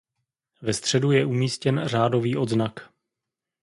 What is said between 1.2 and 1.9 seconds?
umístěn